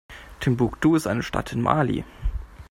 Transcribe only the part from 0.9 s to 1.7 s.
ist eine Stadt in